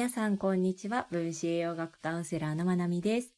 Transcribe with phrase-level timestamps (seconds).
[0.00, 1.08] 皆さん、こんにちは。
[1.10, 3.34] 分子栄養学カウンセラーのまなみです。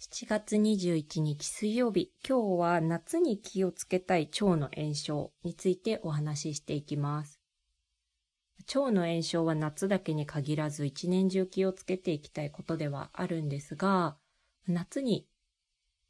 [0.00, 7.38] 7月21日水曜日、今日は夏に気をつけたい腸の炎症についてお話ししていきます。
[8.74, 14.16] 腸の炎症は夏だけに限らず一年中気をつけていきたいことではあるんですが、
[14.66, 15.28] 夏に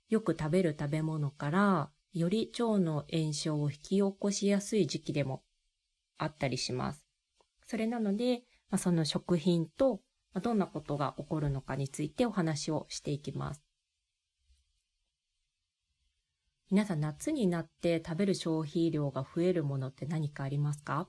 [0.08, 5.42] よく食べる食べ物からより腸の炎症を引き起こしやすい時期でも
[6.16, 7.04] あったりします。
[7.66, 10.00] それなので、まあ、その食品と
[10.42, 13.62] どんなことが起こるのかについてお話をしていきます。
[16.70, 21.08] 皆さん夏になって食べる消費量が増えるものって何かありますか？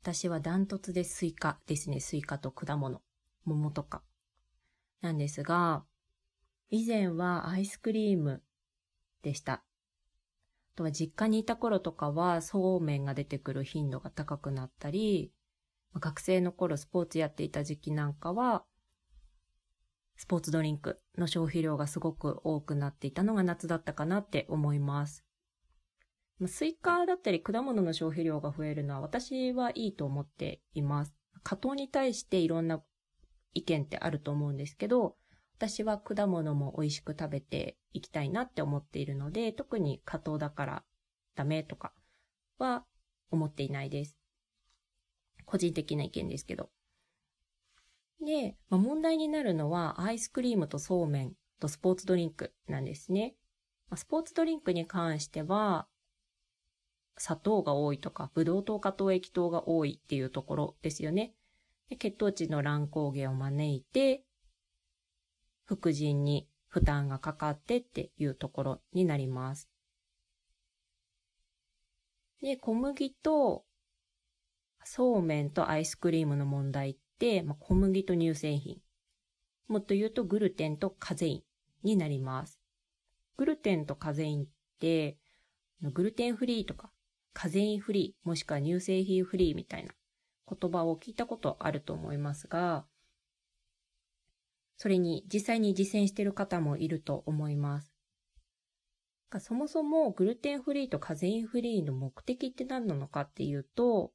[0.00, 2.00] 私はダントツでスイカですね。
[2.00, 3.02] スイカと果物、
[3.44, 4.02] 桃とか。
[5.02, 5.84] なんですが、
[6.70, 8.42] 以前はアイスクリーム
[9.22, 9.62] でした。
[10.74, 15.32] とは実家にいた頃とかはそうめんが出てくる頻度が高くなったり、
[15.98, 18.64] 学生の頃スポーツやっていた時期なんかは
[20.16, 25.24] スポーツドリンクの消費量がすごく多くなっていたのが夏だったかなって思います。
[26.46, 31.14] スイカだったり果物の消費量が増えるのは私はいいと思っています。
[31.42, 32.82] 加糖に対していろんな
[33.54, 35.16] 意見ってあると思うんですけど、
[35.62, 40.82] 私は果物も美味しく食べていきたいなって思っているので、特に加糖だから
[41.36, 41.92] ダメとか
[42.58, 42.84] は
[43.30, 44.18] 思っていないです。
[45.44, 46.70] 個人的な意見ですけど。
[48.26, 53.36] で、まあ、問題になるのはアイスクリームとそうめんとスポーツドリンクなんですね。
[53.88, 55.86] まあ、スポーツドリンクに関しては、
[57.16, 61.34] 砂糖が多いとか、ブドウ糖果糖液糖が多いっていうところですよね。
[61.88, 64.24] で血糖値の乱高下を招いて、
[65.76, 69.70] 副腎に負担がかかってっていうところになります。
[72.42, 73.64] で、小麦と
[74.84, 78.80] そうめんとアイスクリームの問題って、まあ、小麦と乳製品。
[79.68, 81.42] もっと言うとグルテンとカゼイン
[81.82, 82.60] になります。
[83.38, 84.46] グルテンとカゼインっ
[84.78, 85.16] て、
[85.80, 86.90] グルテンフリーとか、
[87.32, 89.94] カゼインフリー、もしくは乳製品フリーみたいな
[90.54, 92.84] 言葉を聞いたことあると思いますが、
[94.76, 97.94] それに実際に実践している方もいると思います。
[99.40, 104.12] そもそもグルテンフリーとカゼインフリーの目的って何なのかっていうと、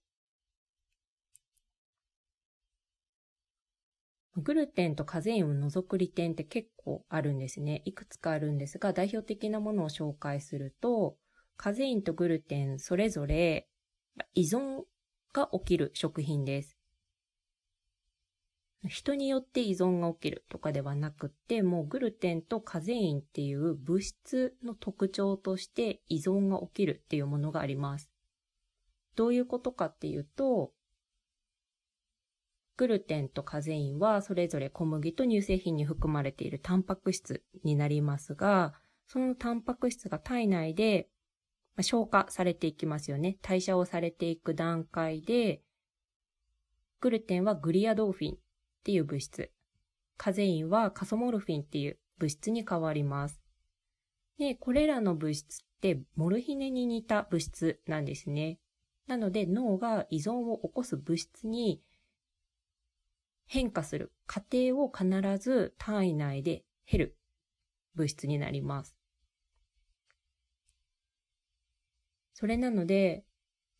[4.35, 7.81] グルテンとカゼインを除く利点って結構あるんですね。
[7.85, 11.17] いくつかあるんですが、代表的なものを紹介すると、
[11.55, 13.67] カゼインとグルテンそれぞれ
[14.35, 14.83] 依存
[15.33, 16.76] が起きる食品です。
[18.85, 28.09] 人によって依存が起きるとかではなくって、もうグルテンとカゼインっていう物質の特徴として依存が起きるっていうものがあります。
[29.15, 30.71] どういうことかっていうと、
[32.77, 38.75] グルテンとカゼインはそれぞれ小麦と乳製品に含まれているタンパク質になりますが、
[39.07, 41.09] そのタンパク質が体内で
[41.81, 43.37] 消化されていきますよね。
[43.41, 45.63] 代謝をされていく段階で、
[47.01, 48.37] グルテンはグリアドーフィン
[48.79, 49.51] っていう物質、
[50.17, 53.41] カゼインはカソモルフィンっていう物質に変わります。
[54.37, 58.59] で、これらの物質ってモルヒネに似た物質なんですね。
[59.07, 61.81] なので脳が依存を起こす物質に
[63.45, 67.17] 変化する過程を必ず体内で減る
[67.95, 68.97] 物質になります。
[72.33, 73.23] それなので、やっ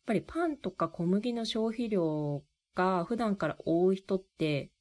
[0.06, 2.42] ぱりパンとか小麦の消費量
[2.74, 4.72] が普段から多い人って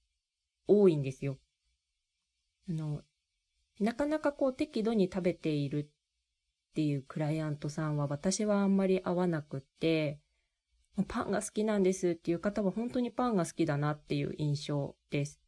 [0.67, 1.38] 多いんですよ。
[2.69, 3.01] あの、
[3.79, 5.89] なかなかこう適度に食べている
[6.69, 10.19] っていうクライアントさんは私はあんまり合わなくって、
[11.07, 15.39] パンが好きなんですっていう方は本当にパンが好きだなっていう印象です。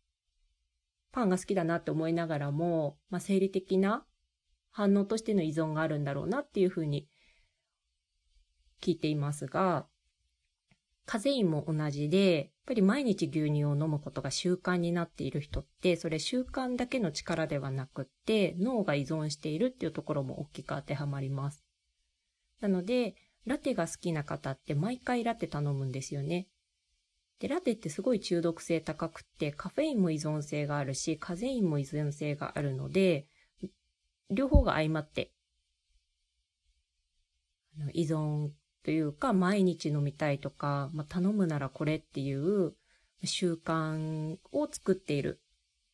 [1.12, 4.06] パンが好きだなって思いながらも、まあ、生理的な
[4.70, 7.08] 反応としての依存があるんだろうなっていうふうに
[8.82, 9.88] 聞いていますが、
[11.06, 21.66] カゼインも同じで、ぱり毎日牛乳を飲むことが習慣になっている人って、それ習慣だけの力ではなくって、脳が依存しているっていうところも大きく当てはまります。
[22.62, 23.16] なので、
[23.48, 26.48] ラテが好きな方って毎回ラテ頼むんですよね。
[27.40, 33.26] で、ラテってすごい中毒性高くって、カフェインも依存性があるし、カゼインも依存性があるので、
[34.30, 35.32] 両方が相まって、
[37.94, 38.52] 依存
[38.84, 42.74] というか、毎日飲みたいとか、まあ、頼むならこれっていう
[43.24, 45.42] 習慣を作っている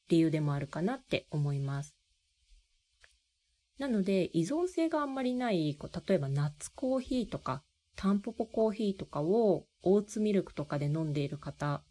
[0.10, 1.96] 理由でもあるかなって思います。
[3.80, 5.78] なので、依存性があんまりない、
[6.08, 7.64] 例えばナッツコーヒーとか
[7.96, 11.84] タンポポコーヒーとかをオーツミルクとかで飲んでいる方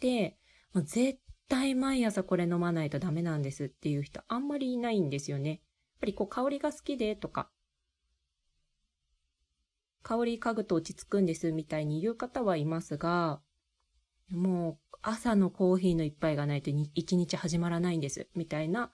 [0.00, 0.36] で、
[0.72, 5.50] もう絶対毎朝これ飲まないとダメなんですっていう人あんまりいないんですよね。
[5.50, 5.60] やっ
[6.00, 7.50] ぱりこう香りが好きでとか、
[10.02, 13.40] 香り嗅ぐと落ち着くんですみたいに言う方はいますが、
[14.30, 18.92] もう朝のコーヒーの一杯がないと一日始まらないんですみたいな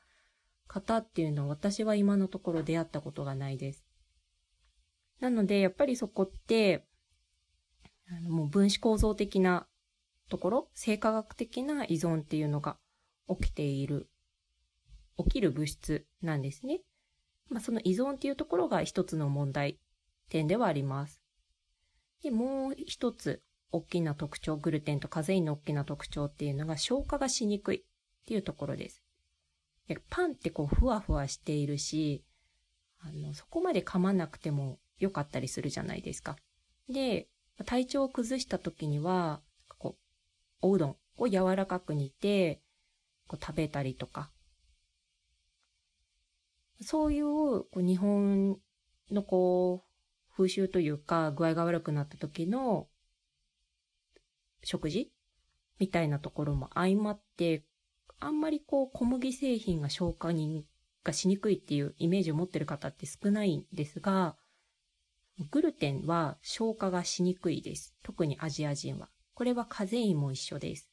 [0.66, 3.84] 方っていうのは私は今のところ出会ったことがないです。
[5.20, 6.86] なのでやっぱりそこって
[8.10, 9.66] あのもう分子構造的な
[10.28, 12.76] ところ、生化学的な依存っていうのが
[13.28, 14.08] 起きている、
[15.18, 16.80] 起きる物質なんですね。
[17.48, 19.78] まあ、その依存っていうところが一つの問題
[20.28, 21.22] 点ではあります。
[22.22, 27.82] で、もう一つ大きな特徴、グルテンとカゼインの大きな特徴っていうのが消化がしにくいっ
[28.26, 29.02] ていうところです。
[29.88, 32.24] でパンってこうふわふわしているし、
[33.00, 36.36] あの、そこまで噛まなくても良かったりするじゃないですか。
[36.88, 37.28] で、
[37.66, 39.42] 体調を崩した時には、
[39.78, 39.96] こ
[40.62, 42.62] う、おうどんを柔らかく煮て、
[43.26, 44.30] こう食べたりとか、
[46.80, 48.58] そういうこう日本
[49.10, 49.83] のこう、
[50.36, 52.88] 風習というか、具合が悪くなった時の
[54.62, 55.12] 食事
[55.78, 57.64] みたいなところも相まって、
[58.18, 60.66] あんまりこう小麦製品が消化に
[61.04, 64.36] がしにくいっていうイメージを持ってる方って少ないんですが、
[65.50, 67.94] グルテンは消化がしにくいです。
[68.02, 69.10] 特にアジア人は。
[69.34, 70.88] これはカゼインも一緒です。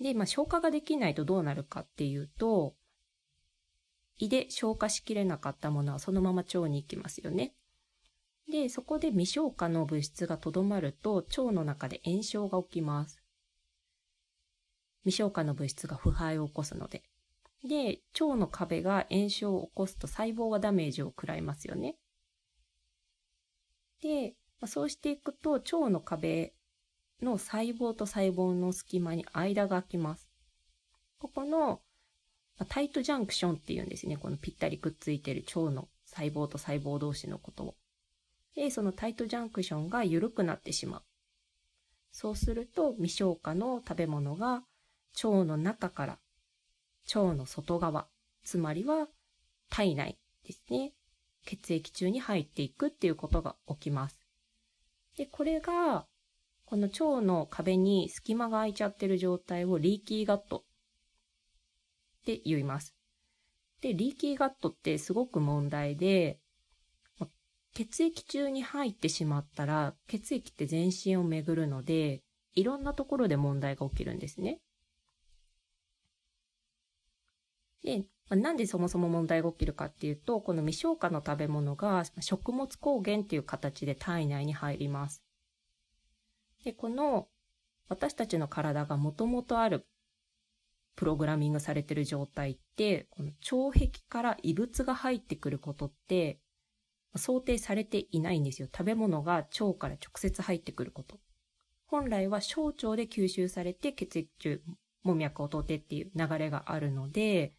[0.00, 2.74] で、まあ、消化ができないとどうなるかっていうと、
[4.20, 7.54] 胃で消化しきれなかったものはそのまま腸に行きますよね。
[8.50, 13.22] で、そこで未消化の物質がとどまると腸の中で炎症が起きます。
[15.04, 17.02] 未消化の物質が腐敗を起こすので。
[17.66, 21.96] で、腸の壁が炎症を起こすと細胞がダメージを食らいますよね。
[24.02, 26.52] で、ま、そうしていくと腸の壁
[27.22, 30.30] の細胞と細胞の隙間に間が空きます。
[31.18, 31.80] ここの
[32.68, 34.16] タイトジャンクションっていうんですね。
[34.16, 37.74] このぴったりくっついてる腸の細胞と細胞同士のことを。
[38.54, 41.02] で、そのタイトジャンクションが緩くなってしまう。
[42.12, 44.64] そうすると未消化の食べ物が
[45.22, 46.18] 腸の中から
[47.14, 48.08] 腸の外側、
[48.44, 49.08] つまりは
[49.68, 50.92] 体内ですね。
[51.46, 54.18] 血液中に入っていくっていうことが起きます。
[55.16, 56.06] で、これが、
[56.66, 60.64] この腸の壁に隙間が空いちゃってる状態をリーキーガット
[62.20, 62.94] って言います。
[63.80, 66.38] で、リーキーガットってすごく問題で、
[67.72, 72.22] 血液中に入ってしまったら、血液って全身を巡るので、
[72.54, 74.60] いろんなところで問題が起きるんですね。
[77.82, 85.22] で、なんでそもそも問題が起きるかっていうと、この未消化の食べ物が食物抗原っていう形で体内に入ります。
[86.64, 87.28] で、この
[87.88, 89.86] 私たちの体がもともとある
[91.00, 96.40] プログラミングされてる状態って、この腸壁から異物が入ってくることって
[97.16, 98.68] 想定されていないんですよ。
[98.70, 101.18] 食べ物が腸から直接入ってくること。
[101.86, 104.62] 本来は小腸で吸収されて血液中、
[105.02, 107.54] 門脈を通ってっていう流れがあるので、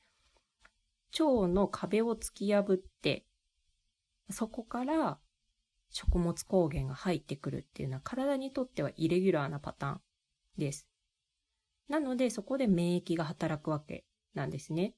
[1.19, 3.25] 腸の壁を突き破って、
[4.29, 5.17] そこから
[5.89, 10.01] 食物抗原が入ってくるっていうのは体にとってはイレギュラーなパターン
[10.59, 10.90] です。
[11.91, 14.95] なのでそこで免疫が働くわけなんですね。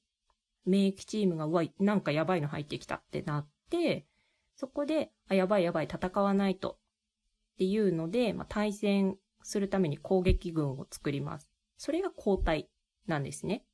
[0.64, 4.06] 免疫チームが、うわ、なんかやばいの入ってきたってなって、
[4.54, 6.78] そこで、あ、やばいやばい、戦わないと。
[7.54, 11.50] っていうので、まあ、対戦するために攻撃軍を作ります。
[11.76, 12.70] それが抗体
[13.08, 13.64] なんですね。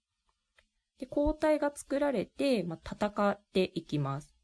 [0.98, 4.34] で、抗体が作られて、まあ、戦っていきます。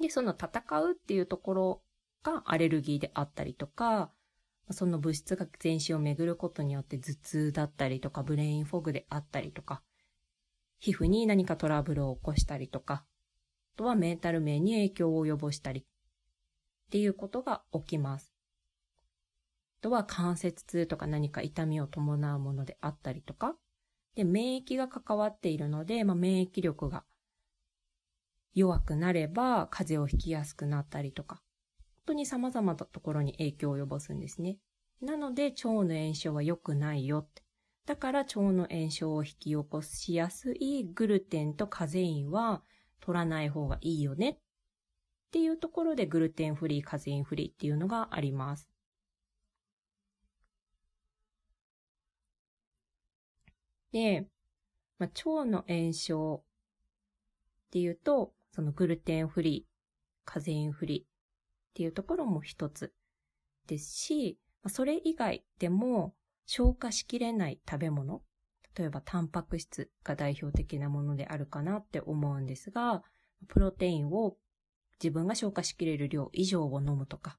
[0.00, 1.82] で、その戦うっていうところ
[2.22, 4.10] がアレルギーであったりとか、
[4.70, 9.82] その物質が全身を巡ることによって頭痛だったりとか、ブレインフォグであったりとか、
[10.78, 13.04] 皮膚に何かトラブルを起こしたりとか、
[13.74, 15.84] あとはメンタル面に影響を及ぼしたりっ
[16.90, 18.32] ていうことが起きます。
[19.80, 23.56] あとは関節痛とか何か痛みを伴うものであったりとか、
[24.14, 27.04] で、免疫が関わっているので、まあ、免疫力が
[28.54, 31.41] 弱くなれば風邪をひきやすくなったりとか、
[32.06, 34.58] 当に様々なところに影響を及ぼすんですね。
[35.00, 37.42] なので、腸の炎症は良くないよって。
[37.86, 42.62] だから腸の炎症を引き起こしやすいグルテンとカゼインは
[43.00, 44.36] 取らない方がいいよねっ
[45.32, 48.68] ていうところでグルテンフリー、カゼインフリーっていうのがあります。
[53.92, 54.26] で、
[54.98, 59.72] まあ、腸の炎症っていうと、そのグルテンフリー、
[60.24, 61.11] カゼインフリー
[61.72, 62.92] っていうところも一つ
[63.66, 64.38] ですし、
[64.68, 66.14] それ以外でも
[66.46, 68.22] 消化しきれない食べ物、
[68.76, 73.02] 例えばタンパク質が代表的なものであるかなって思うんですが、
[73.48, 74.36] プロテインを
[75.02, 77.38] 自分が消化しきれる量以上を飲むとか。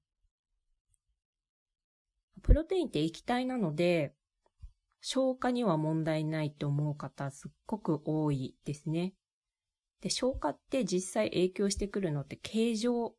[2.42, 4.16] プロテインって液体なので、
[5.00, 9.14] 消化には問題ないと思う方すっごく多いですね。
[10.02, 13.16] で、消化って実際影響してくるのって形状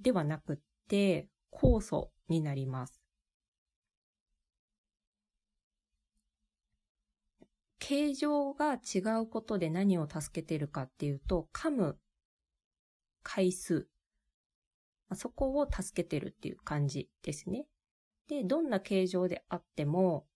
[0.00, 0.56] ではなくっ
[0.88, 3.00] て、酵素になります。
[7.78, 11.98] 形状が違うことで何を助けてるかっていうと、噛む
[13.22, 13.88] 回数。
[15.14, 17.66] そこを助けてるっていう感じですね。
[18.28, 20.26] で、どんな形状であっても、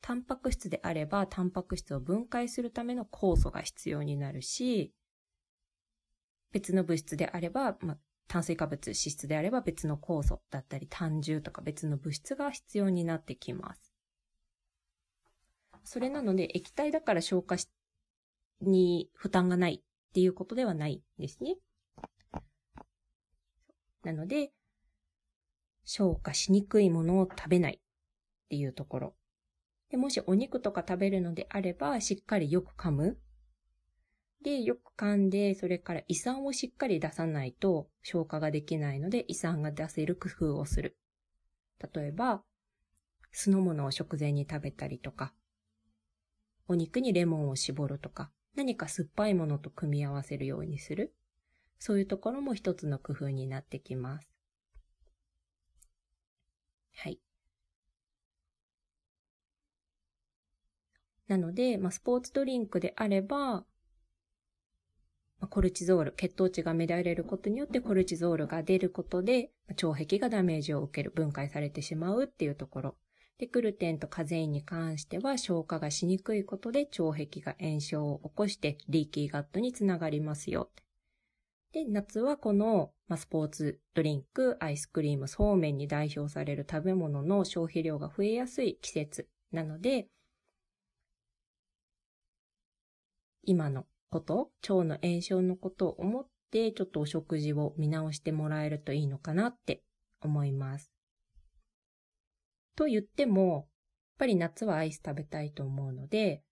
[0.00, 4.94] タンパク質であれば、タンパク質を分解するための酵素が必要になるし、
[6.52, 13.92] 別の物質であれば、まあ、炭水化物、脂質であれば別の酵素だったり、単重とか別の物質が必要になってきます。
[15.84, 17.68] それなので、液体だから消化し
[18.60, 21.56] に負担がないっていうことではないんですね。
[24.02, 24.52] なので、
[25.84, 27.80] 消化しにくいものを食べないっ
[28.48, 29.14] ていうところ。
[29.90, 33.18] でもしお肉とか食べるのであれば、しっかりよく噛む。
[34.44, 40.98] で、よく噛んで、それから胃酸をしっかり出さないと消化ができないので、胃酸が出せる工夫をする。
[41.94, 42.44] 例えば、
[43.32, 45.34] 酢の物を食前に食べたりとか、
[46.68, 51.14] お肉にレモンを絞るとか、何か酸っぱいものと組み合わせるようにする。
[51.78, 54.28] そういうところも一つの工夫になってきます。
[56.92, 57.18] はい。
[61.28, 63.64] なので、まあ、スポーツドリンクであれば、
[65.46, 72.96] コルチゾール、血糖値が乱れることによってコルチゾールが出ることで、腸壁がダメージを受ける、分解されてしまうっていうところ。
[73.38, 80.70] で、グルテンとカゼインに関しては消化がしにくいことで腸壁が炎症を起こしてリーキーガットにつながりますよ。
[81.72, 90.06] で、夏はこの、まあ、スポーツドリンク、アイスクリーム、そうめんに代表される食べ物の消費量が増えやすい季節なので、
[93.42, 99.82] 今のこと、腸の炎症のことを思って、ちょっとお食事を見直してもらえるといいのかなって
[100.20, 100.92] 思います。
[102.76, 103.66] と言っても、やっ
[104.18, 106.44] ぱり夏はアイス食べたいと思うので、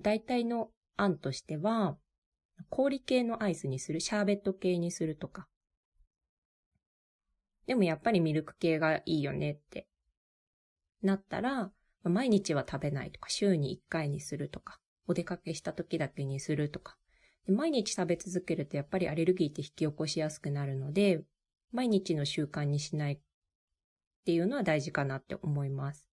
[0.00, 1.98] 大体の案としては、
[2.68, 5.48] 氷系のアイスにする、シャーベット系にするとか。
[7.66, 9.88] でもやっぱりミルク系がいいよねって
[11.02, 11.72] なったら、
[12.04, 16.96] 毎日は食べないとか、週に1回にするとか、お出かけした時だけにするとか。
[17.52, 21.22] 毎日食べ続けるとやっぱりアレルギーって引き起こしやすくなるので、
[21.72, 23.18] 毎日の習慣にしないっ
[24.24, 26.06] ていうのは大事かなって思います。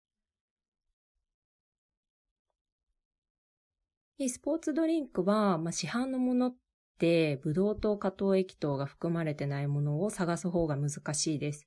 [4.18, 6.56] で、スポーツドリンクは、まあ、市販のものっ
[6.98, 11.66] て、ブドウ糖、果糖液糖が含まれてないものを探す方が難しいです。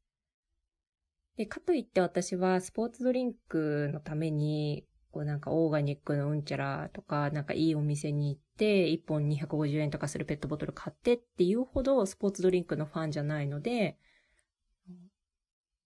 [1.36, 13.98] で、かといって私はスポーツドリンクのために、こうなんかオーガニックのうんちゃらとか、なんかいいお店に行って、1本250円とかするペットボトル買ってっていうほどスポーツドリンクのファンじゃないので、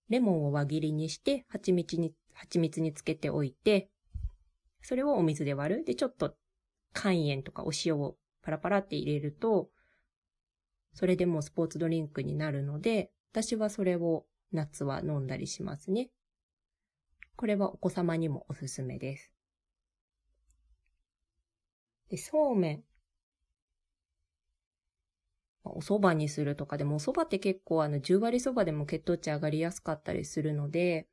[0.10, 3.90] レモンを輪切りにして、蜂蜜に、蜂蜜につけておいて、
[4.82, 5.86] それをお水で割る。
[5.86, 6.36] で、ちょっと
[6.94, 9.70] 肝炎とかお塩をパラパラって入れると、
[10.94, 16.10] それでもスポーツドリンクになるので、私はそれを夏は飲んだりしますね。
[17.38, 19.32] これはお子様にもおすすめです。
[22.12, 22.84] で、そうめん。
[25.64, 31.08] お蕎麦にするとかでも、お蕎麦って結構あの10割蕎麦でも血糖値上がりやすかったりするので、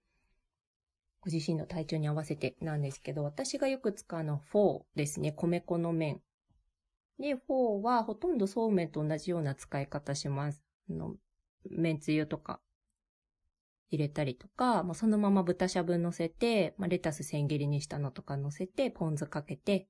[1.20, 5.32] ご自身の体調に合わせてなんですけど、私がよく使うのはフォーですね。
[5.32, 6.20] 米粉の麺。
[7.20, 10.64] で、フォーはほとんどそうめんと同じような使い方します。
[10.90, 11.14] あの、
[11.70, 12.60] 麺つゆとか
[13.90, 19.88] 入れたりとか、まあ、そのまま豚しゃぶ乗せて、まあ、レタス千切りにしたのとか乗せて、ポン酢かけて、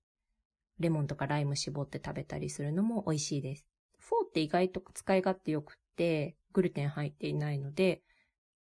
[0.78, 3.66] レモンとかライム絞って食べたりするのも美味しいです。
[3.99, 8.02] フォーって意外と使い勝手良くって、グルテン入っていないので、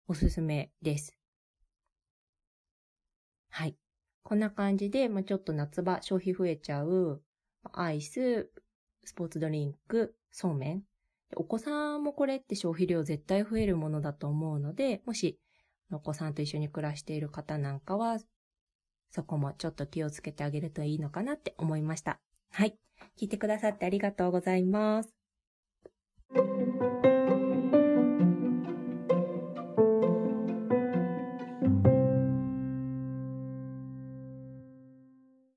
[0.08, 1.18] おすすめです。
[3.50, 3.76] はい。
[4.24, 7.22] こんな感じで、まあ、ちょっと夏場消費増えちゃう、
[7.72, 8.50] アイス、
[9.04, 10.84] スポーツドリンク、そうめん。
[11.36, 15.40] お子さんもこれって消費量絶対増えるものだと思うので、もし
[15.92, 18.20] お子さんと一緒に暮らしている方なんかは、
[19.14, 22.20] そこもちょっと気をつけてあげるといいのかなって思いました。
[22.52, 22.76] はい。
[23.18, 25.23] 聞いてくださってありがとうございます。